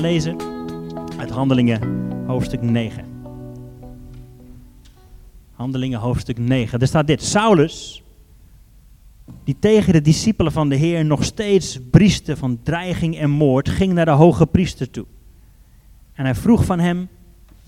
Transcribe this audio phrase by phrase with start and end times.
[0.00, 0.36] lezen
[1.18, 1.80] uit Handelingen
[2.26, 3.04] hoofdstuk 9.
[5.52, 6.80] Handelingen hoofdstuk 9.
[6.80, 7.22] Er staat dit.
[7.22, 8.02] Saulus,
[9.44, 13.92] die tegen de discipelen van de Heer nog steeds brieste van dreiging en moord, ging
[13.92, 15.06] naar de hoge priester toe.
[16.12, 17.08] En hij vroeg van hem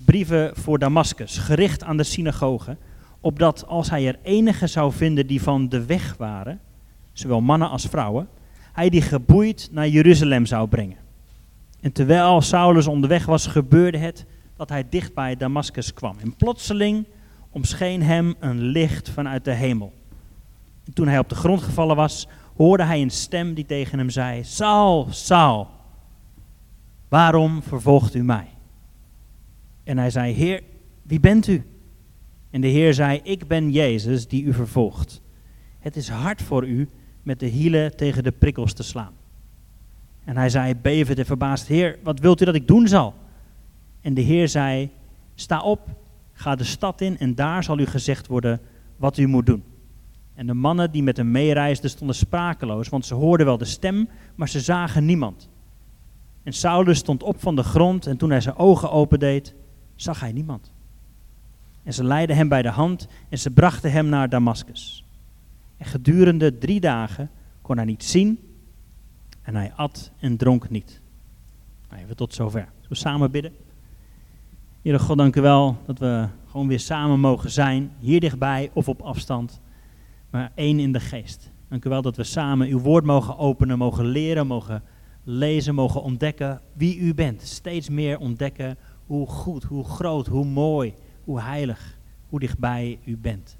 [0.05, 2.77] brieven voor Damascus, gericht aan de synagogen,
[3.19, 6.59] opdat als hij er enige zou vinden die van de weg waren,
[7.11, 8.27] zowel mannen als vrouwen,
[8.71, 11.02] hij die geboeid naar Jeruzalem zou brengen.
[11.83, 16.17] En terwijl Saulus onderweg was, gebeurde het dat hij dicht bij Damascus kwam.
[16.19, 17.07] En plotseling
[17.49, 19.93] omscheen hem een licht vanuit de hemel.
[20.85, 24.09] En toen hij op de grond gevallen was, hoorde hij een stem die tegen hem
[24.09, 25.67] zei: Saul, Saul,
[27.09, 28.47] waarom vervolgt u mij?
[29.83, 30.63] En hij zei: Heer,
[31.01, 31.65] wie bent u?
[32.49, 35.21] En de Heer zei: Ik ben Jezus die u vervolgt.
[35.79, 36.89] Het is hard voor u
[37.23, 39.13] met de hielen tegen de prikkels te slaan.
[40.23, 43.13] En hij zei, bevend en verbaasd, Heer, wat wilt u dat ik doen zal?
[44.01, 44.89] En de Heer zei,
[45.35, 45.89] sta op,
[46.33, 48.61] ga de stad in en daar zal u gezegd worden
[48.95, 49.63] wat u moet doen.
[50.35, 54.09] En de mannen die met hem meereisden stonden sprakeloos, want ze hoorden wel de stem,
[54.35, 55.49] maar ze zagen niemand.
[56.43, 59.53] En Saulus stond op van de grond en toen hij zijn ogen opendeed,
[59.95, 60.71] zag hij niemand.
[61.83, 65.05] En ze leidden hem bij de hand en ze brachten hem naar Damascus.
[65.77, 67.29] En gedurende drie dagen
[67.61, 68.39] kon hij niet zien
[69.43, 71.01] en hij at en dronk niet.
[71.89, 72.67] Nou, even tot zover.
[72.73, 73.53] Zullen we samen bidden?
[74.81, 78.87] Heere God, dank u wel dat we gewoon weer samen mogen zijn, hier dichtbij of
[78.87, 79.61] op afstand,
[80.29, 81.51] maar één in de geest.
[81.67, 84.83] Dank u wel dat we samen uw woord mogen openen, mogen leren, mogen
[85.23, 87.41] lezen, mogen ontdekken wie u bent.
[87.41, 91.97] Steeds meer ontdekken hoe goed, hoe groot, hoe mooi, hoe heilig,
[92.29, 93.57] hoe dichtbij u bent.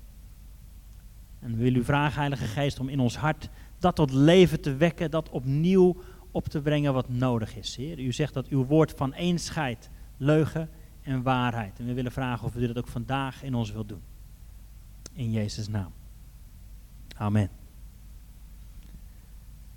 [1.40, 3.50] En we willen u vragen, Heilige Geest, om in ons hart
[3.84, 5.96] dat tot leven te wekken, dat opnieuw
[6.32, 7.76] op te brengen wat nodig is.
[7.76, 10.70] Heer, u zegt dat uw woord van één scheidt, leugen
[11.02, 11.80] en waarheid.
[11.80, 14.02] En we willen vragen of u dat ook vandaag in ons wilt doen.
[15.14, 15.92] In Jezus' naam.
[17.16, 17.50] Amen.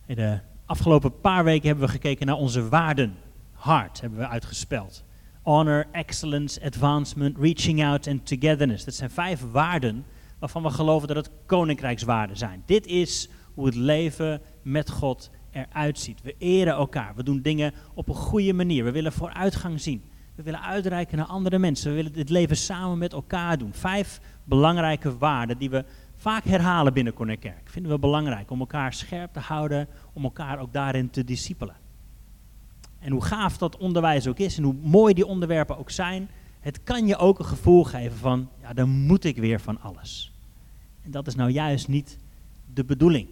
[0.06, 3.16] De afgelopen paar weken hebben we gekeken naar onze waarden.
[3.52, 5.04] Hart hebben we uitgespeld.
[5.42, 8.84] Honor, excellence, advancement, reaching out en togetherness.
[8.84, 10.04] Dat zijn vijf waarden
[10.38, 12.62] waarvan we geloven dat het koninkrijkswaarden zijn.
[12.66, 16.22] Dit is hoe het leven met God eruit ziet.
[16.22, 17.14] We eren elkaar.
[17.14, 18.84] We doen dingen op een goede manier.
[18.84, 20.02] We willen vooruitgang zien.
[20.34, 21.90] We willen uitreiken naar andere mensen.
[21.90, 23.72] We willen dit leven samen met elkaar doen.
[23.72, 25.84] Vijf belangrijke waarden die we
[26.16, 27.62] vaak herhalen binnen Kerk.
[27.64, 31.76] Vinden we belangrijk om elkaar scherp te houden, om elkaar ook daarin te discipelen.
[32.98, 36.28] En hoe gaaf dat onderwijs ook is en hoe mooi die onderwerpen ook zijn,
[36.60, 40.32] het kan je ook een gevoel geven van, ja, dan moet ik weer van alles.
[41.02, 42.18] En dat is nou juist niet
[42.74, 43.28] de bedoeling.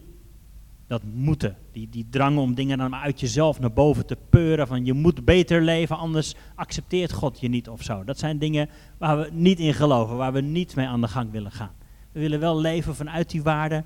[0.86, 4.84] Dat moeten, die, die drang om dingen dan uit jezelf naar boven te peuren, van
[4.84, 8.04] je moet beter leven, anders accepteert God je niet of zo.
[8.04, 8.68] Dat zijn dingen
[8.98, 11.72] waar we niet in geloven, waar we niet mee aan de gang willen gaan.
[12.12, 13.84] We willen wel leven vanuit die waarden,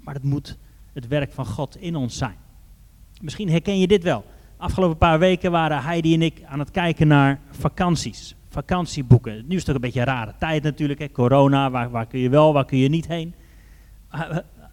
[0.00, 0.58] maar het moet
[0.92, 2.36] het werk van God in ons zijn.
[3.20, 4.24] Misschien herken je dit wel.
[4.56, 9.34] Afgelopen paar weken waren Heidi en ik aan het kijken naar vakanties vakantieboeken.
[9.34, 11.10] Nu is het toch een beetje een rare tijd natuurlijk, hè?
[11.10, 13.34] corona, waar, waar kun je wel, waar kun je niet heen.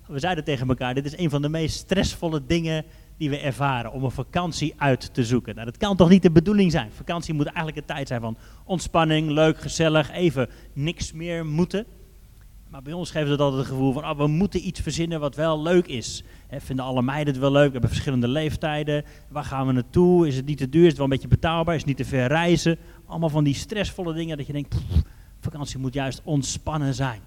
[0.09, 2.86] We zeiden tegen elkaar, dit is een van de meest stressvolle dingen
[3.18, 5.53] die we ervaren, om een vakantie uit te zoeken.
[5.53, 6.92] Nou, dat kan toch niet de bedoeling zijn?
[6.92, 11.86] Vakantie moet eigenlijk een tijd zijn van ontspanning, leuk, gezellig, even niks meer moeten.
[12.70, 15.36] Maar bij ons geeft het altijd het gevoel van, oh, we moeten iets verzinnen wat
[15.36, 16.24] wel leuk is.
[16.50, 17.66] Vinden alle meiden het wel leuk?
[17.66, 19.03] We hebben verschillende leeftijden.
[19.30, 20.28] Waar gaan we naartoe?
[20.28, 20.81] Is het niet te duur?
[20.81, 21.76] Is het wel een beetje betaalbaar?
[21.76, 22.78] Is het niet te ver reizen?
[23.06, 24.76] Allemaal van die stressvolle dingen dat je denkt,
[25.40, 27.22] vakantie moet juist ontspannen zijn.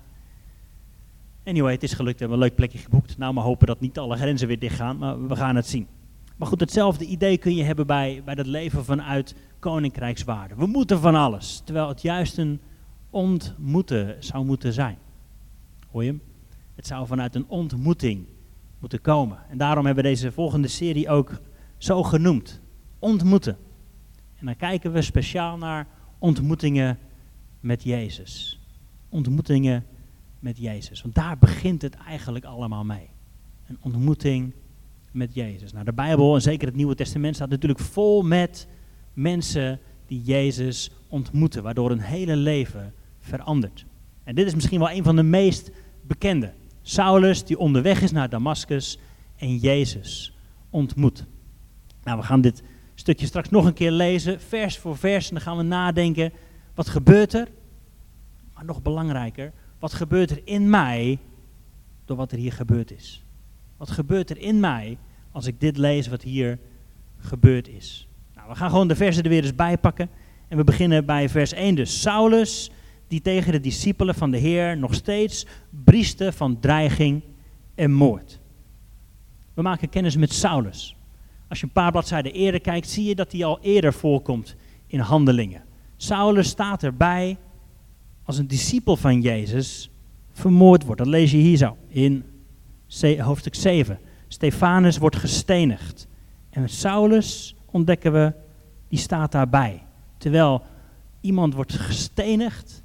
[1.44, 2.18] Anyway, het is gelukt.
[2.18, 3.18] We hebben een leuk plekje geboekt.
[3.18, 5.86] Nou, maar hopen dat niet alle grenzen weer dicht gaan, maar we gaan het zien.
[6.36, 10.54] Maar goed, hetzelfde idee kun je hebben bij, bij dat leven vanuit koninkrijkswaarde.
[10.54, 12.60] We moeten van alles, terwijl het juist een
[13.10, 14.98] ontmoeten zou moeten zijn.
[15.90, 16.22] Hoor je hem?
[16.74, 18.26] Het zou vanuit een ontmoeting
[18.78, 19.38] moeten komen.
[19.48, 21.40] En daarom hebben we deze volgende serie ook
[21.78, 22.60] zo genoemd.
[22.98, 23.56] Ontmoeten.
[24.38, 25.86] En dan kijken we speciaal naar
[26.18, 26.98] ontmoetingen
[27.60, 28.60] met Jezus.
[29.08, 29.84] Ontmoetingen
[30.42, 31.02] met Jezus.
[31.02, 33.08] Want daar begint het eigenlijk allemaal mee.
[33.66, 34.52] Een ontmoeting
[35.10, 35.72] met Jezus.
[35.72, 38.68] Nou, de Bijbel en zeker het Nieuwe Testament staat natuurlijk vol met
[39.12, 43.84] mensen die Jezus ontmoeten, waardoor hun hele leven verandert.
[44.24, 45.70] En dit is misschien wel een van de meest
[46.02, 46.52] bekende.
[46.82, 48.98] Saulus die onderweg is naar Damascus
[49.36, 50.36] en Jezus
[50.70, 51.24] ontmoet.
[52.02, 52.62] Nou, we gaan dit
[52.94, 56.32] stukje straks nog een keer lezen, vers voor vers, en dan gaan we nadenken,
[56.74, 57.48] wat gebeurt er?
[58.54, 59.52] Maar nog belangrijker,
[59.82, 61.18] wat gebeurt er in mij
[62.04, 63.24] door wat er hier gebeurd is?
[63.76, 64.98] Wat gebeurt er in mij
[65.30, 66.58] als ik dit lees wat hier
[67.18, 68.08] gebeurd is?
[68.34, 70.08] Nou, we gaan gewoon de versen er weer eens bij pakken.
[70.48, 71.74] En we beginnen bij vers 1.
[71.74, 72.70] Dus Saulus,
[73.08, 75.46] die tegen de discipelen van de Heer nog steeds
[75.84, 77.22] brieste van dreiging
[77.74, 78.40] en moord.
[79.54, 80.96] We maken kennis met Saulus.
[81.48, 84.56] Als je een paar bladzijden eerder kijkt, zie je dat hij al eerder voorkomt
[84.86, 85.64] in handelingen.
[85.96, 87.36] Saulus staat erbij
[88.24, 89.90] als een discipel van Jezus
[90.32, 90.98] vermoord wordt.
[90.98, 92.24] Dat lees je hier zo in
[93.18, 93.98] hoofdstuk 7.
[94.28, 96.06] Stefanus wordt gestenigd.
[96.50, 98.32] En Saulus, ontdekken we,
[98.88, 99.82] die staat daarbij.
[100.18, 100.62] Terwijl
[101.20, 102.82] iemand wordt gestenigd,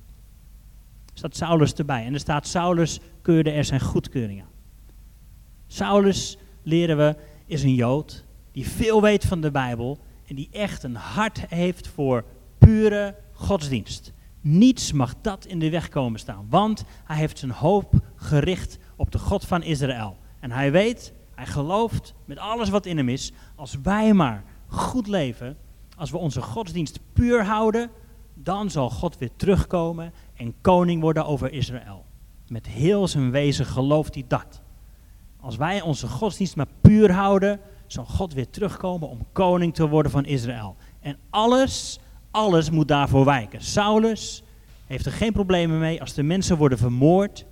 [1.13, 2.05] staat Saulus erbij.
[2.05, 4.47] En er staat Saulus keurde er zijn goedkeuring aan.
[5.67, 9.97] Saulus, leren we, is een Jood die veel weet van de Bijbel
[10.27, 12.23] en die echt een hart heeft voor
[12.57, 14.13] pure godsdienst.
[14.41, 19.11] Niets mag dat in de weg komen staan, want hij heeft zijn hoop gericht op
[19.11, 20.17] de God van Israël.
[20.39, 25.07] En hij weet, hij gelooft met alles wat in hem is, als wij maar goed
[25.07, 25.57] leven,
[25.97, 27.89] als we onze godsdienst puur houden,
[28.33, 32.05] dan zal God weer terugkomen en koning worden over Israël.
[32.47, 34.61] Met heel zijn wezen gelooft hij dat.
[35.39, 40.11] Als wij onze godsdienst maar puur houden, zal God weer terugkomen om koning te worden
[40.11, 40.75] van Israël.
[40.99, 41.99] En alles,
[42.31, 43.61] alles moet daarvoor wijken.
[43.61, 44.43] Saulus
[44.85, 47.45] heeft er geen problemen mee als de mensen worden vermoord,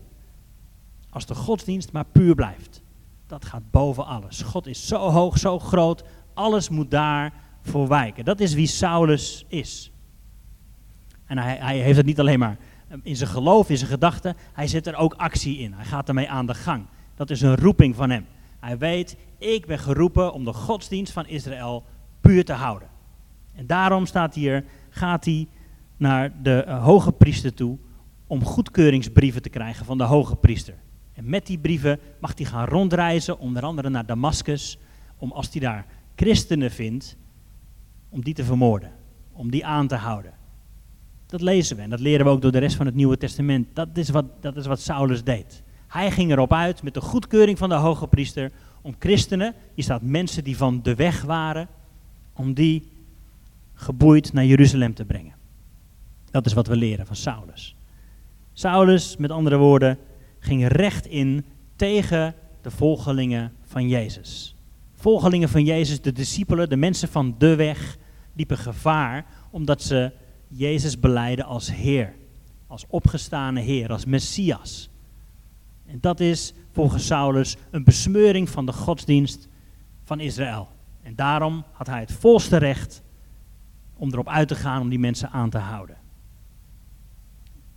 [1.10, 2.83] als de godsdienst maar puur blijft.
[3.27, 4.42] Dat gaat boven alles.
[4.42, 8.25] God is zo hoog, zo groot, alles moet daarvoor wijken.
[8.25, 9.92] Dat is wie Saulus is.
[11.25, 12.57] En hij, hij heeft het niet alleen maar
[13.04, 15.74] in zijn geloof, in zijn gedachten, hij zet er ook actie in.
[15.74, 16.86] Hij gaat ermee aan de gang.
[17.16, 18.25] Dat is een roeping van hem.
[18.60, 21.83] Hij weet, ik ben geroepen om de godsdienst van Israël
[22.22, 22.88] puur te houden.
[23.55, 25.47] En daarom staat hier, gaat hij
[25.97, 27.77] naar de uh, hoge priester toe
[28.27, 30.73] om goedkeuringsbrieven te krijgen van de hoge priester.
[31.13, 34.77] En met die brieven mag hij gaan rondreizen, onder andere naar Damascus,
[35.17, 35.85] om als hij daar
[36.15, 37.17] christenen vindt,
[38.09, 38.91] om die te vermoorden,
[39.31, 40.33] om die aan te houden.
[41.25, 43.67] Dat lezen we en dat leren we ook door de rest van het Nieuwe Testament.
[43.73, 45.63] Dat is wat, dat is wat Saulus deed.
[45.87, 50.01] Hij ging erop uit met de goedkeuring van de hoge priester om christenen, hier staat
[50.01, 51.67] mensen die van de weg waren,
[52.33, 52.91] om die
[53.75, 55.33] geboeid naar Jeruzalem te brengen.
[56.31, 57.75] Dat is wat we leren van Saulus.
[58.54, 59.98] Saulus, met andere woorden,
[60.39, 61.45] ging recht in
[61.75, 64.56] tegen de volgelingen van Jezus.
[64.94, 67.98] Volgelingen van Jezus, de discipelen, de mensen van de weg,
[68.33, 70.12] liepen gevaar omdat ze
[70.48, 72.13] Jezus beleiden als Heer,
[72.68, 74.89] als opgestane Heer, als Messias.
[75.86, 79.48] En dat is volgens Saulus een besmeuring van de godsdienst
[80.04, 80.68] van Israël.
[81.01, 83.04] En daarom had hij het volste recht
[83.97, 85.97] om erop uit te gaan om die mensen aan te houden.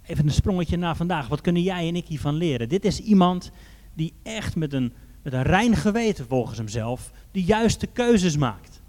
[0.02, 1.28] Even een sprongetje naar vandaag.
[1.28, 2.68] Wat kunnen jij en ik hiervan leren?
[2.68, 3.50] Dit is iemand
[3.94, 4.92] die echt met een,
[5.22, 8.82] met een rein geweten volgens hemzelf de juiste keuzes maakt.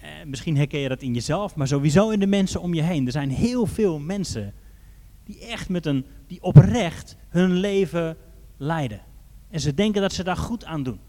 [0.00, 3.06] Eh, misschien herken je dat in jezelf, maar sowieso in de mensen om je heen.
[3.06, 4.54] Er zijn heel veel mensen
[5.24, 8.16] die echt met een, die oprecht hun leven
[8.56, 9.00] leiden.
[9.50, 11.00] En ze denken dat ze daar goed aan doen.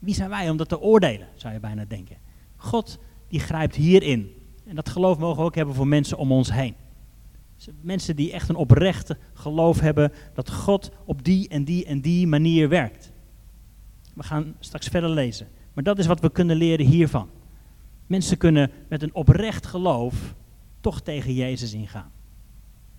[0.00, 2.16] Wie zijn wij om dat te oordelen, zou je bijna denken.
[2.62, 2.98] God
[3.28, 4.30] die grijpt hierin.
[4.66, 6.74] En dat geloof mogen we ook hebben voor mensen om ons heen.
[7.80, 12.26] Mensen die echt een oprechte geloof hebben dat God op die en die en die
[12.26, 13.12] manier werkt.
[14.14, 15.48] We gaan straks verder lezen.
[15.74, 17.28] Maar dat is wat we kunnen leren hiervan.
[18.06, 20.34] Mensen kunnen met een oprecht geloof
[20.80, 22.10] toch tegen Jezus ingaan.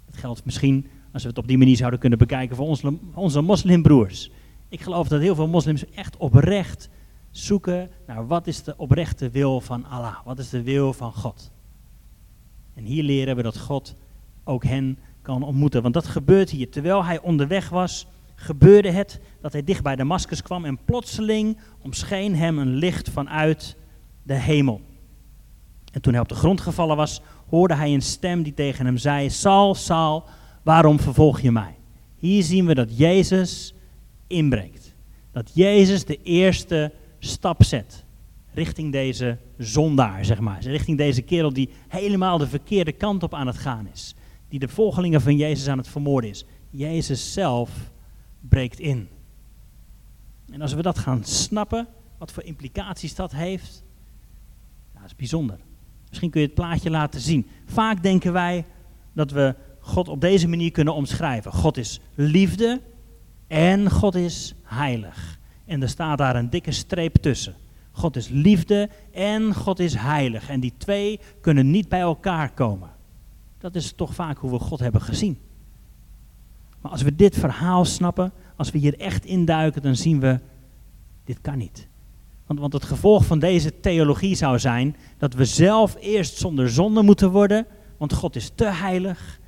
[0.05, 3.41] Dat geldt misschien, als we het op die manier zouden kunnen bekijken, voor onze, onze
[3.41, 4.31] moslimbroers.
[4.69, 6.89] Ik geloof dat heel veel moslims echt oprecht
[7.33, 11.51] zoeken naar wat is de oprechte wil van Allah, wat is de wil van God.
[12.73, 13.95] En hier leren we dat God
[14.43, 15.81] ook hen kan ontmoeten.
[15.81, 16.69] Want dat gebeurt hier.
[16.69, 22.35] Terwijl hij onderweg was, gebeurde het dat hij dicht bij Damascus kwam en plotseling omscheen
[22.35, 23.75] hem een licht vanuit
[24.23, 24.81] de hemel.
[25.91, 28.97] En toen hij op de grond gevallen was, hoorde hij een stem die tegen hem
[28.97, 30.23] zei: Saul, Saul,
[30.63, 31.75] waarom vervolg je mij?
[32.17, 33.73] Hier zien we dat Jezus
[34.27, 34.93] inbreekt.
[35.31, 36.91] Dat Jezus de eerste
[37.25, 38.05] stap zet
[38.53, 40.61] richting deze zondaar, zeg maar.
[40.61, 44.15] Richting deze kerel die helemaal de verkeerde kant op aan het gaan is.
[44.49, 46.45] Die de volgelingen van Jezus aan het vermoorden is.
[46.69, 47.91] Jezus zelf
[48.39, 49.07] breekt in.
[50.51, 51.87] En als we dat gaan snappen,
[52.17, 53.83] wat voor implicaties dat heeft,
[54.93, 55.59] dat is bijzonder.
[56.09, 57.47] Misschien kun je het plaatje laten zien.
[57.65, 58.65] Vaak denken wij
[59.13, 61.51] dat we God op deze manier kunnen omschrijven.
[61.51, 62.81] God is liefde
[63.47, 65.39] en God is heilig.
[65.73, 67.55] En er staat daar een dikke streep tussen.
[67.91, 70.49] God is liefde en God is heilig.
[70.49, 72.89] En die twee kunnen niet bij elkaar komen.
[73.57, 75.37] Dat is toch vaak hoe we God hebben gezien.
[76.81, 80.39] Maar als we dit verhaal snappen, als we hier echt induiken, dan zien we,
[81.25, 81.87] dit kan niet.
[82.45, 87.01] Want, want het gevolg van deze theologie zou zijn dat we zelf eerst zonder zonde
[87.01, 87.65] moeten worden,
[87.97, 89.39] want God is te heilig.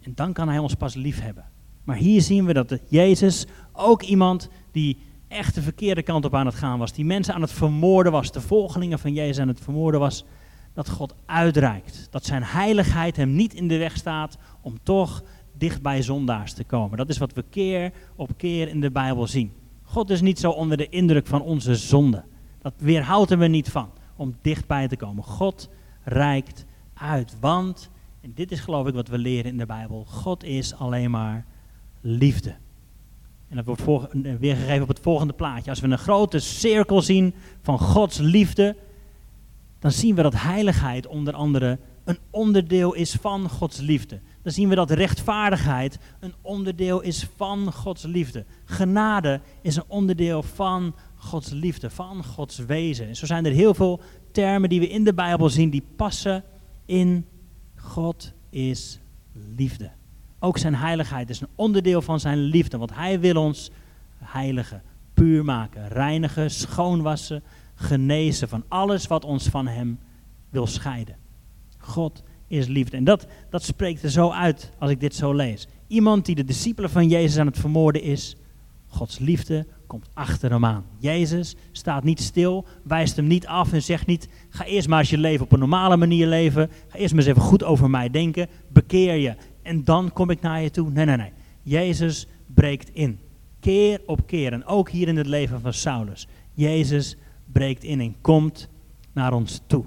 [0.00, 1.44] En dan kan Hij ons pas lief hebben.
[1.84, 3.46] Maar hier zien we dat Jezus
[3.80, 7.40] ook iemand die echt de verkeerde kant op aan het gaan was, die mensen aan
[7.40, 10.24] het vermoorden was, de volgelingen van Jezus aan het vermoorden was,
[10.72, 12.08] dat God uitreikt.
[12.10, 15.22] Dat zijn heiligheid hem niet in de weg staat om toch
[15.52, 16.98] dicht bij zondaars te komen.
[16.98, 19.52] Dat is wat we keer op keer in de Bijbel zien.
[19.82, 22.24] God is niet zo onder de indruk van onze zonde.
[22.58, 25.24] Dat weerhoudt hem er niet van om dichtbij te komen.
[25.24, 25.68] God
[26.04, 27.36] reikt uit.
[27.40, 31.10] Want, en dit is geloof ik wat we leren in de Bijbel, God is alleen
[31.10, 31.46] maar
[32.00, 32.54] liefde.
[33.50, 35.70] En dat wordt weergegeven op het volgende plaatje.
[35.70, 38.76] Als we een grote cirkel zien van Gods liefde,
[39.78, 44.20] dan zien we dat heiligheid onder andere een onderdeel is van Gods liefde.
[44.42, 48.44] Dan zien we dat rechtvaardigheid een onderdeel is van Gods liefde.
[48.64, 53.08] Genade is een onderdeel van Gods liefde, van Gods wezen.
[53.08, 54.00] En zo zijn er heel veel
[54.32, 56.44] termen die we in de Bijbel zien die passen
[56.86, 57.26] in
[57.76, 59.00] God is
[59.56, 59.90] liefde.
[60.42, 63.70] Ook zijn heiligheid is een onderdeel van zijn liefde, want hij wil ons
[64.18, 64.82] heiligen,
[65.14, 67.42] puur maken, reinigen, schoonwassen,
[67.74, 69.98] genezen van alles wat ons van hem
[70.50, 71.16] wil scheiden.
[71.78, 72.96] God is liefde.
[72.96, 75.66] En dat, dat spreekt er zo uit als ik dit zo lees.
[75.86, 78.36] Iemand die de discipelen van Jezus aan het vermoorden is,
[78.90, 80.84] Gods liefde komt achter hem aan.
[80.98, 85.10] Jezus staat niet stil, wijst hem niet af en zegt niet: ga eerst maar eens
[85.10, 86.70] je leven op een normale manier leven.
[86.88, 88.48] Ga eerst maar eens even goed over mij denken.
[88.68, 89.34] Bekeer je
[89.70, 90.90] en dan kom ik naar je toe.
[90.90, 91.32] Nee, nee, nee.
[91.62, 93.18] Jezus breekt in.
[93.60, 94.52] Keer op keer.
[94.52, 96.28] En ook hier in het leven van Saulus.
[96.54, 97.16] Jezus
[97.52, 98.68] breekt in en komt
[99.12, 99.84] naar ons toe.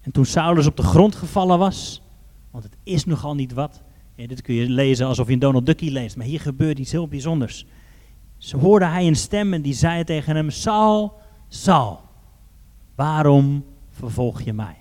[0.00, 2.02] En toen Saulus op de grond gevallen was,
[2.50, 3.82] want het is nogal niet wat.
[4.16, 7.08] Dit kun je lezen alsof je een Donald Ducky leest, maar hier gebeurt iets heel
[7.08, 7.66] bijzonders.
[8.36, 11.12] Ze hoorde hij een stem en die zei tegen hem, Saul,
[11.48, 12.00] Saul,
[12.94, 14.76] waarom vervolg je mij?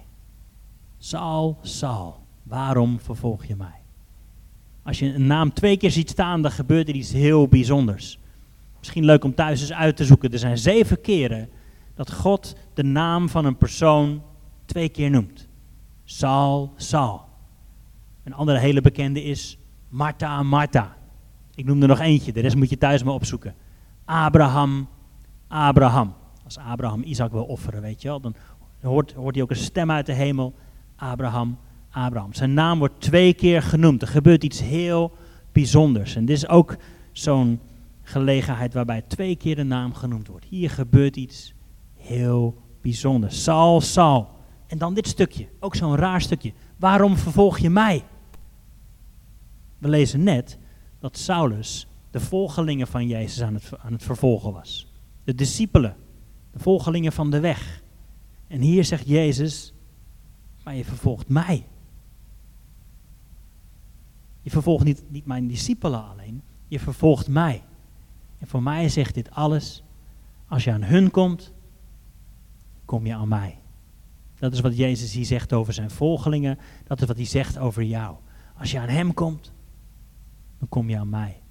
[0.97, 3.81] Saul, Saul, waarom vervolg je mij?
[4.83, 8.19] Als je een naam twee keer ziet staan, dan gebeurt er iets heel bijzonders.
[8.79, 10.31] Misschien leuk om thuis eens uit te zoeken.
[10.31, 11.49] Er zijn zeven keren
[11.95, 14.21] dat God de naam van een persoon
[14.65, 15.47] twee keer noemt.
[16.03, 17.21] Saul, Saul.
[18.23, 19.57] Een andere hele bekende is
[19.89, 20.97] Martha, Martha.
[21.55, 23.55] Ik noem er nog eentje, de rest moet je thuis maar opzoeken.
[24.05, 24.87] Abraham,
[25.47, 26.13] Abraham.
[26.43, 28.35] Als Abraham Isaac wil offeren, weet je wel, dan
[28.81, 30.53] hoort, hoort hij ook een stem uit de hemel.
[30.95, 31.57] Abraham, Abraham.
[32.31, 34.01] Zijn naam wordt twee keer genoemd.
[34.01, 35.11] Er gebeurt iets heel
[35.51, 36.15] bijzonders.
[36.15, 36.75] En dit is ook
[37.11, 37.59] zo'n
[38.01, 40.45] gelegenheid waarbij twee keer de naam genoemd wordt.
[40.45, 41.53] Hier gebeurt iets
[41.97, 43.43] heel bijzonders.
[43.43, 44.29] Saul, Saul.
[44.67, 46.53] En dan dit stukje, ook zo'n raar stukje.
[46.77, 48.03] Waarom vervolg je mij?
[49.77, 50.57] We lezen net
[50.99, 54.93] dat Saulus de volgelingen van Jezus aan het, aan het vervolgen was.
[55.23, 55.95] De discipelen,
[56.51, 57.81] de volgelingen van de weg.
[58.47, 59.73] En hier zegt Jezus,
[60.63, 61.65] maar je vervolgt mij.
[64.43, 67.63] Je vervolgt niet, niet mijn discipelen alleen, je vervolgt mij.
[68.39, 69.83] En voor mij zegt dit alles,
[70.47, 71.53] als je aan hun komt,
[72.85, 73.57] kom je aan mij.
[74.43, 76.59] Dat is wat Jezus hier zegt over zijn volgelingen.
[76.83, 78.15] Dat is wat hij zegt over jou.
[78.57, 79.51] Als je aan hem komt,
[80.59, 81.41] dan kom je aan mij.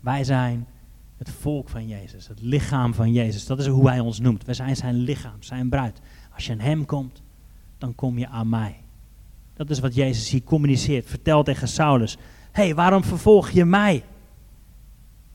[0.00, 0.66] Wij zijn
[1.16, 3.46] het volk van Jezus, het lichaam van Jezus.
[3.46, 4.44] Dat is hoe hij ons noemt.
[4.44, 6.00] Wij zijn zijn lichaam, zijn bruid.
[6.34, 7.22] Als je aan hem komt,
[7.78, 8.83] dan kom je aan mij.
[9.54, 11.06] Dat is wat Jezus hier communiceert.
[11.06, 12.16] Vertel tegen Saulus:
[12.52, 14.04] hey, waarom vervolg je mij?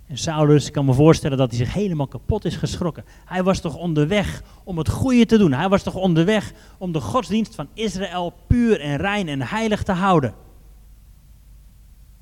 [0.08, 3.06] En Saulus, kan me voorstellen dat hij zich helemaal kapot is geschrokken.
[3.26, 5.54] Hij was toch onderweg om het goede te doen.
[5.54, 9.92] Hij was toch onderweg om de godsdienst van Israël puur en rein en heilig te
[9.92, 10.34] houden.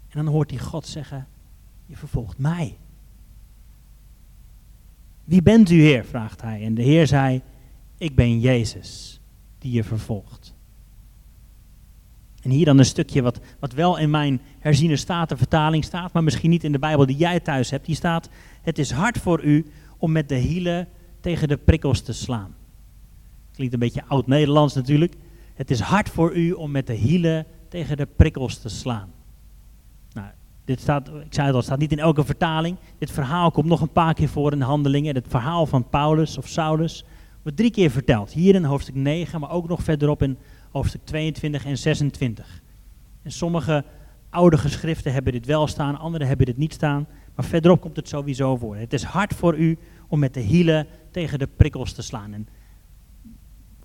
[0.09, 1.27] En dan hoort hij God zeggen,
[1.85, 2.77] je vervolgt mij.
[5.23, 6.05] Wie bent u, Heer?
[6.05, 6.63] vraagt hij.
[6.63, 7.41] En de Heer zei,
[7.97, 9.19] ik ben Jezus
[9.57, 10.55] die je vervolgt.
[12.41, 16.49] En hier dan een stukje wat, wat wel in mijn herziene statenvertaling staat, maar misschien
[16.49, 17.85] niet in de Bijbel die jij thuis hebt.
[17.85, 18.29] Die staat,
[18.61, 19.65] het is hard voor u
[19.97, 20.87] om met de hielen
[21.19, 22.55] tegen de prikkels te slaan.
[23.53, 25.13] Klinkt een beetje oud-Nederlands natuurlijk.
[25.53, 29.09] Het is hard voor u om met de hielen tegen de prikkels te slaan.
[30.13, 30.27] Nou,
[30.65, 32.77] dit staat, ik zei het al, staat niet in elke vertaling.
[32.97, 35.15] Dit verhaal komt nog een paar keer voor in de handelingen.
[35.15, 37.05] Het verhaal van Paulus of Saulus
[37.41, 38.31] wordt drie keer verteld.
[38.31, 40.37] Hier in hoofdstuk 9, maar ook nog verderop in
[40.77, 42.61] hoofdstuk 22 en 26.
[43.21, 43.83] En sommige
[44.29, 47.07] oude geschriften hebben dit wel staan, andere hebben dit niet staan.
[47.35, 48.75] Maar verderop komt het sowieso voor.
[48.75, 52.33] Het is hard voor u om met de hielen tegen de prikkels te slaan.
[52.33, 52.47] En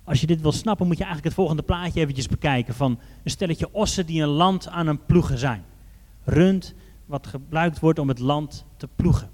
[0.03, 2.73] als je dit wil snappen, moet je eigenlijk het volgende plaatje eventjes bekijken.
[2.73, 5.63] Van een stelletje ossen die een land aan een ploegen zijn.
[6.23, 6.73] Rund
[7.05, 9.29] wat gebruikt wordt om het land te ploegen.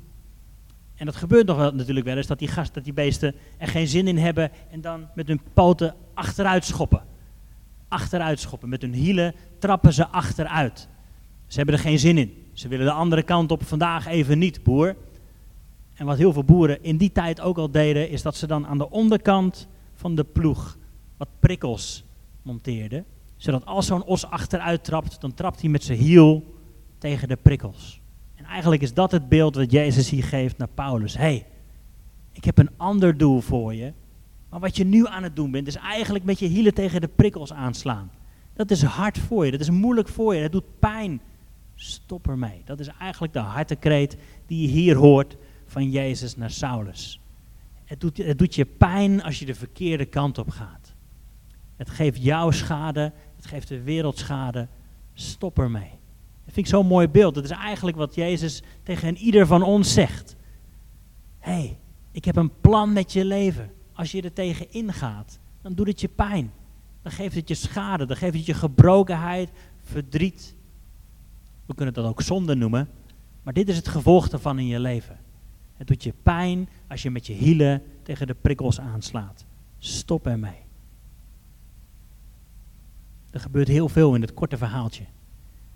[0.96, 3.68] En dat gebeurt nog wel natuurlijk wel eens, dat die, gast, dat die beesten er
[3.68, 7.04] geen zin in hebben en dan met hun poten achteruit schoppen.
[7.90, 10.88] Achteruit schoppen, met hun hielen trappen ze achteruit.
[11.48, 12.34] Ze hebben er geen zin in.
[12.54, 14.96] Ze willen de andere kant op, vandaag even niet, boer.
[15.96, 18.68] En wat heel veel boeren in die tijd ook al deden, is dat ze dan
[18.68, 20.78] aan de onderkant van de ploeg
[21.18, 22.04] wat prikkels
[22.42, 23.06] monteerden.
[23.38, 26.56] Zodat als zo'n os achteruit trapt, dan trapt hij met zijn hiel
[26.98, 28.02] tegen de prikkels.
[28.36, 31.18] En eigenlijk is dat het beeld wat Jezus hier geeft naar Paulus.
[31.18, 31.46] Hey,
[32.32, 33.94] ik heb een ander doel voor je.
[34.50, 37.08] Maar wat je nu aan het doen bent, is eigenlijk met je hielen tegen de
[37.08, 38.12] prikkels aanslaan.
[38.54, 41.22] Dat is hard voor je, dat is moeilijk voor je, dat doet pijn.
[41.76, 42.62] Stop ermee.
[42.66, 47.20] Dat is eigenlijk de hartekreet die je hier hoort van Jezus naar Saulus.
[47.86, 50.94] Het doet, het doet je pijn als je de verkeerde kant op gaat.
[51.76, 54.68] Het geeft jou schade, het geeft de wereld schade.
[55.14, 55.90] Stop ermee.
[56.46, 57.36] Dat vind ik zo'n mooi beeld.
[57.36, 60.36] Dat is eigenlijk wat Jezus tegen ieder van ons zegt.
[61.38, 61.80] Hey,
[62.12, 63.72] ik heb een plan met je leven.
[64.00, 66.52] Als je er tegen ingaat, dan doet het je pijn.
[67.02, 69.50] Dan geeft het je schade, dan geeft het je gebrokenheid,
[69.84, 70.56] verdriet.
[71.66, 72.90] We kunnen dat ook zonde noemen.
[73.44, 75.20] Maar dit is het gevolg daarvan in je leven.
[75.74, 79.46] Het doet je pijn als je met je hielen tegen de prikkels aanslaat.
[79.78, 80.60] Stop ermee.
[83.30, 85.04] Er gebeurt heel veel in het korte verhaaltje.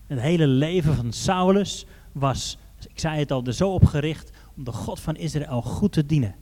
[0.07, 4.63] Het hele leven van Saulus was, ik zei het al, er zo op gericht om
[4.63, 6.35] de God van Israël goed te dienen.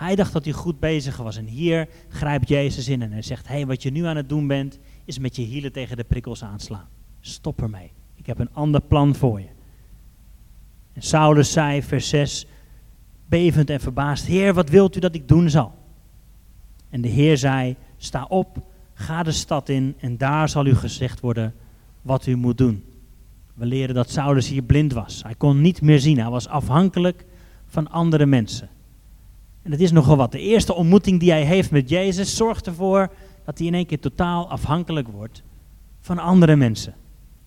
[0.00, 3.48] Hij dacht dat hij goed bezig was en hier grijpt Jezus in en hij zegt,
[3.48, 6.04] hé, hey, wat je nu aan het doen bent, is met je hielen tegen de
[6.04, 6.88] prikkels aanslaan.
[7.20, 7.92] Stop ermee.
[8.14, 9.48] Ik heb een ander plan voor je.
[10.92, 12.46] En Saulus zei, vers 6,
[13.28, 15.74] bevend en verbaasd, Heer, wat wilt u dat ik doen zal?
[16.90, 21.20] En de Heer zei, sta op, ga de stad in en daar zal u gezegd
[21.20, 21.54] worden
[22.02, 22.84] wat u moet doen.
[23.54, 25.22] We leren dat Saulus hier blind was.
[25.22, 27.24] Hij kon niet meer zien, hij was afhankelijk
[27.66, 28.68] van andere mensen.
[29.62, 30.32] En het is nogal wat.
[30.32, 33.12] De eerste ontmoeting die hij heeft met Jezus zorgt ervoor
[33.44, 35.42] dat hij in één keer totaal afhankelijk wordt
[36.00, 36.94] van andere mensen.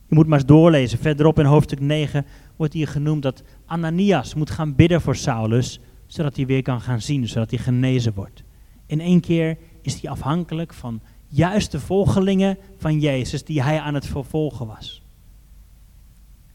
[0.08, 1.00] Je moet maar eens doorlezen.
[1.00, 6.36] Verderop in hoofdstuk 9 wordt hier genoemd dat Ananias moet gaan bidden voor Saulus, zodat
[6.36, 8.44] hij weer kan gaan zien, zodat hij genezen wordt.
[8.86, 13.94] In één keer is hij afhankelijk van juist de volgelingen van Jezus die hij aan
[13.94, 15.02] het vervolgen was.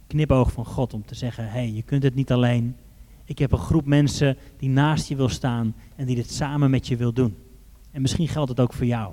[0.07, 2.77] Knipoog van God om te zeggen, hé, hey, je kunt het niet alleen.
[3.29, 6.87] Ik heb een groep mensen die naast je wil staan en die dit samen met
[6.87, 7.37] je wil doen.
[7.91, 9.13] En misschien geldt het ook voor jou.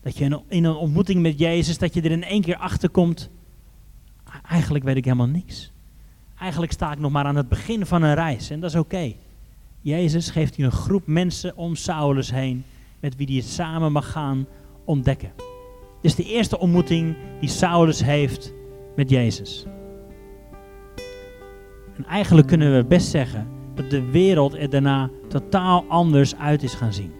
[0.00, 3.30] Dat je in een ontmoeting met Jezus, dat je er in één keer achter komt.
[4.48, 5.72] Eigenlijk weet ik helemaal niks.
[6.38, 9.12] Eigenlijk sta ik nog maar aan het begin van een reis en dat is oké.
[9.80, 12.64] Jezus geeft hier een groep mensen om Saulus heen
[13.00, 14.46] met wie hij het samen mag gaan
[14.84, 15.32] ontdekken.
[16.00, 18.52] Dit is de eerste ontmoeting die Saulus heeft
[18.96, 19.66] met Jezus.
[21.96, 26.74] En eigenlijk kunnen we best zeggen dat de wereld er daarna totaal anders uit is
[26.74, 27.12] gaan zien.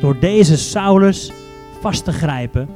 [0.00, 1.32] Door deze Saulus
[1.80, 2.68] vast te grijpen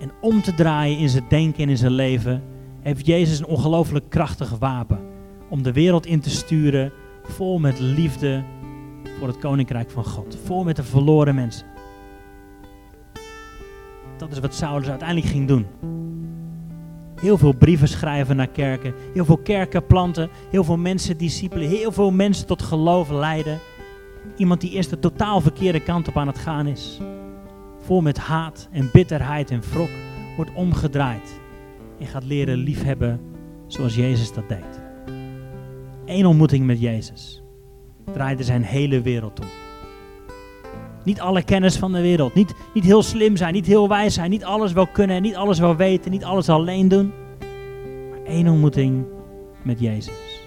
[0.00, 2.42] en om te draaien in zijn denken en in zijn leven,
[2.80, 5.00] heeft Jezus een ongelooflijk krachtig wapen
[5.48, 8.42] om de wereld in te sturen vol met liefde
[9.18, 11.66] voor het koninkrijk van God, vol met de verloren mensen.
[14.16, 15.66] Dat is wat Saulus uiteindelijk ging doen.
[17.22, 21.92] Heel veel brieven schrijven naar kerken, heel veel kerken planten, heel veel mensen discipelen, heel
[21.92, 23.58] veel mensen tot geloof leiden.
[24.36, 27.00] Iemand die eerst de totaal verkeerde kant op aan het gaan is.
[27.82, 29.90] Vol met haat en bitterheid en wrok
[30.36, 31.40] wordt omgedraaid
[31.98, 33.20] en gaat leren liefhebben
[33.66, 34.80] zoals Jezus dat deed.
[36.06, 37.42] Eén ontmoeting met Jezus
[38.12, 39.61] draaide zijn hele wereld om.
[41.04, 44.30] Niet alle kennis van de wereld, niet, niet heel slim zijn, niet heel wijs zijn,
[44.30, 47.12] niet alles wel kunnen, niet alles wel weten, niet alles alleen doen.
[48.10, 49.04] Maar één ontmoeting
[49.62, 50.42] met Jezus.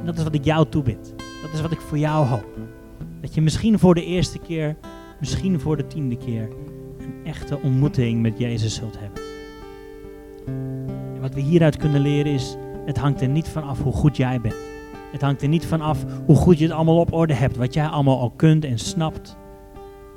[0.00, 1.14] En dat is wat ik jou toebid.
[1.42, 2.46] Dat is wat ik voor jou hoop.
[3.20, 4.76] Dat je misschien voor de eerste keer,
[5.20, 6.48] misschien voor de tiende keer,
[6.98, 9.22] een echte ontmoeting met Jezus zult hebben.
[11.14, 14.16] En wat we hieruit kunnen leren is, het hangt er niet van af hoe goed
[14.16, 14.54] jij bent.
[15.12, 17.74] Het hangt er niet van af hoe goed je het allemaal op orde hebt, wat
[17.74, 19.38] jij allemaal al kunt en snapt.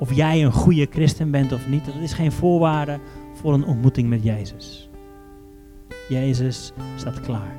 [0.04, 3.00] Of jij een goede christen bent of niet, dat is geen voorwaarde
[3.34, 4.90] voor een ontmoeting met Jezus.
[6.10, 7.56] Jezus staat klaar.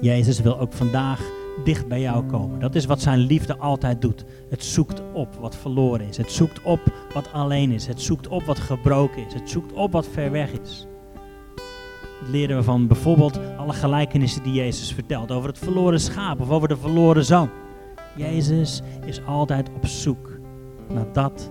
[0.00, 1.20] Jezus wil ook vandaag
[1.64, 2.60] dicht bij jou komen.
[2.60, 4.24] Dat is wat zijn liefde altijd doet.
[4.50, 6.16] Het zoekt op wat verloren is.
[6.16, 6.80] Het zoekt op
[7.14, 7.86] wat alleen is.
[7.86, 9.34] Het zoekt op wat gebroken is.
[9.34, 10.86] Het zoekt op wat ver weg is.
[12.20, 15.30] Dat leren we van bijvoorbeeld alle gelijkenissen die Jezus vertelt.
[15.30, 17.50] Over het verloren schaap of over de verloren zoon.
[18.16, 20.30] Jezus is altijd op zoek
[20.92, 21.50] naar dat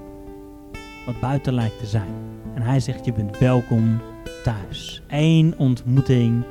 [1.06, 2.14] wat buiten lijkt te zijn.
[2.56, 4.02] En hij zegt, je bent welkom
[4.44, 5.02] thuis.
[5.08, 6.44] Eén ontmoeting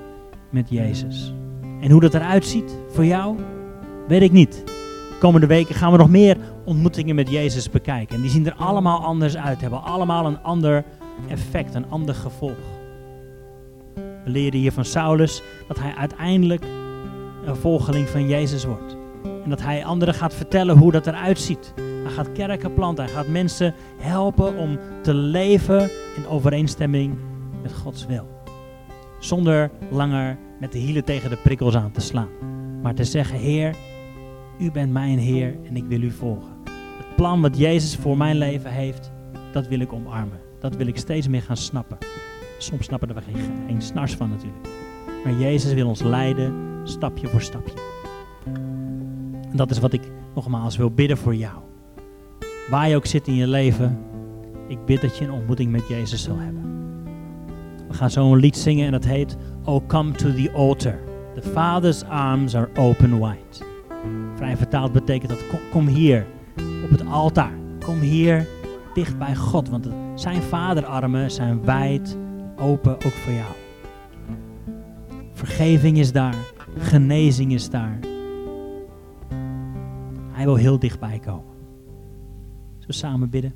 [0.51, 1.35] met Jezus.
[1.81, 3.37] En hoe dat eruit ziet voor jou,
[4.09, 4.63] weet ik niet.
[4.67, 8.17] De komende weken gaan we nog meer ontmoetingen met Jezus bekijken.
[8.17, 10.85] En die zien er allemaal anders uit, hebben allemaal een ander
[11.29, 12.59] effect, een ander gevolg.
[14.25, 16.65] We leren hier van Saulus dat hij uiteindelijk
[17.47, 19.00] een volgeling van Jezus wordt.
[19.23, 21.73] En dat hij anderen gaat vertellen hoe dat eruit ziet.
[21.77, 27.19] Hij gaat kerken planten, hij gaat mensen helpen om te leven in overeenstemming
[27.63, 28.29] met Gods wil.
[29.19, 32.29] Zonder langer met de hielen tegen de prikkels aan te slaan.
[32.83, 33.75] Maar te zeggen, Heer,
[34.59, 36.53] u bent mijn Heer en ik wil u volgen.
[36.97, 39.13] Het plan wat Jezus voor mijn leven heeft,
[39.53, 40.41] dat wil ik omarmen.
[40.61, 41.99] Dat wil ik steeds meer gaan snappen.
[42.59, 44.69] Soms snappen we er geen, geen snars van natuurlijk.
[45.25, 48.00] Maar Jezus wil ons leiden, stapje voor stapje.
[49.51, 50.03] En dat is wat ik
[50.35, 51.59] nogmaals wil bidden voor jou.
[52.71, 53.99] Waar je ook zit in je leven,
[54.69, 56.63] ik bid dat je een ontmoeting met Jezus zal hebben.
[57.89, 60.99] We gaan zo een lied zingen en dat heet Oh come to the altar.
[61.35, 63.67] The Father's arms are open wide.
[64.35, 66.27] Vrij vertaald betekent dat kom, kom hier
[66.85, 67.53] op het altaar.
[67.85, 68.47] Kom hier
[68.95, 72.17] dicht bij God, want zijn vaderarmen zijn wijd
[72.57, 73.53] open ook voor jou.
[75.33, 76.35] Vergeving is daar,
[76.79, 78.10] genezing is daar.
[80.41, 81.55] Hij wil heel dichtbij komen.
[82.79, 83.55] Zo samen bidden.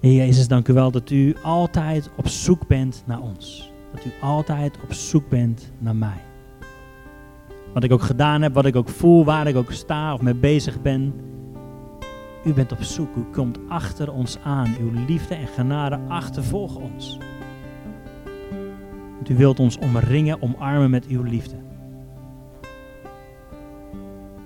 [0.00, 3.72] Heer Jezus, dank u wel dat u altijd op zoek bent naar ons.
[3.94, 6.22] Dat u altijd op zoek bent naar mij.
[7.74, 10.34] Wat ik ook gedaan heb, wat ik ook voel, waar ik ook sta of mee
[10.34, 11.14] bezig ben.
[12.44, 14.76] U bent op zoek, u komt achter ons aan.
[14.80, 17.18] Uw liefde en genade achtervolgen ons.
[19.28, 21.69] U wilt ons omringen, omarmen met uw liefde.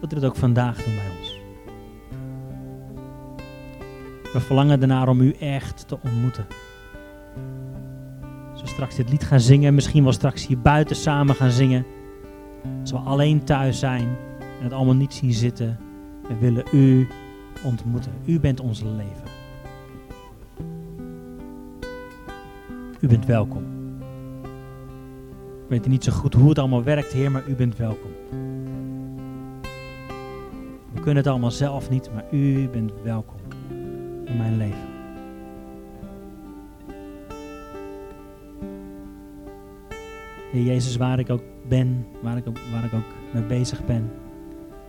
[0.04, 1.40] Wilt u dat ook vandaag doen bij ons?
[4.32, 6.46] We verlangen ernaar om u echt te ontmoeten.
[8.52, 11.86] Als we straks dit lied gaan zingen, misschien wel straks hier buiten samen gaan zingen.
[12.80, 14.16] Als we alleen thuis zijn
[14.58, 15.78] en het allemaal niet zien zitten.
[16.28, 17.08] We willen u
[17.62, 18.12] ontmoeten.
[18.24, 19.28] U bent ons leven.
[23.00, 23.62] U bent welkom.
[25.62, 28.10] Ik weet niet zo goed hoe het allemaal werkt, Heer, maar u bent welkom.
[31.04, 33.36] Kunnen het allemaal zelf niet, maar u bent welkom
[34.24, 34.88] in mijn leven.
[40.52, 44.10] Heer Jezus, waar ik ook ben, waar ik ook, waar ik ook mee bezig ben,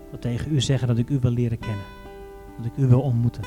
[0.10, 1.86] wil tegen u zeggen dat ik u wil leren kennen.
[2.58, 3.44] Dat ik u wil ontmoeten.